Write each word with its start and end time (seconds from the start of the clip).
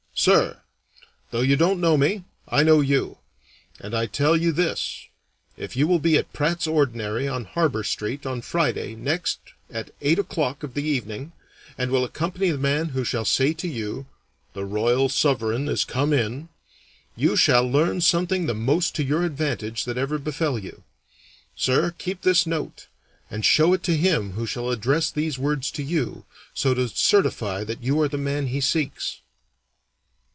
SIR, 0.13 0.61
Though 1.31 1.41
you 1.41 1.55
don't 1.55 1.81
know 1.81 1.97
me, 1.97 2.25
I 2.47 2.61
know 2.61 2.79
you, 2.79 3.17
and 3.79 3.95
I 3.95 4.05
tell 4.05 4.37
you 4.37 4.51
this: 4.51 5.07
if 5.57 5.75
you 5.75 5.87
will 5.87 5.97
be 5.97 6.15
at 6.15 6.31
Pratt's 6.31 6.67
Ordinary 6.67 7.27
on 7.27 7.45
Harbor 7.45 7.83
Street 7.83 8.23
on 8.27 8.41
Friday 8.43 8.93
next 8.93 9.39
at 9.71 9.89
eight 9.99 10.19
o'clock 10.19 10.61
of 10.61 10.75
the 10.75 10.83
evening, 10.83 11.31
and 11.75 11.89
will 11.89 12.03
accompany 12.03 12.51
the 12.51 12.59
man 12.59 12.89
who 12.89 13.03
shall 13.03 13.25
say 13.25 13.51
to 13.53 13.67
you, 13.67 14.05
"The 14.53 14.63
Royal 14.63 15.09
Sovereign 15.09 15.67
is 15.67 15.83
come 15.83 16.13
in," 16.13 16.49
you 17.15 17.35
shall 17.35 17.63
learn 17.67 17.99
something 17.99 18.45
the 18.45 18.53
most 18.53 18.93
to 18.95 19.03
your 19.03 19.23
advantage 19.23 19.85
that 19.85 19.97
ever 19.97 20.19
befell 20.19 20.59
you. 20.59 20.83
Sir, 21.55 21.95
keep 21.97 22.21
this 22.21 22.45
note, 22.45 22.89
and 23.31 23.43
show 23.43 23.73
it 23.73 23.81
to 23.83 23.97
him 23.97 24.33
who 24.33 24.45
shall 24.45 24.69
address 24.69 25.09
these 25.09 25.39
words 25.39 25.71
to 25.71 25.81
you, 25.81 26.25
so 26.53 26.75
to 26.75 26.89
certify 26.89 27.63
that 27.63 27.81
you 27.81 27.99
are 27.99 28.09
the 28.09 28.19
man 28.19 28.47
he 28.47 28.61
seeks. 28.61 29.17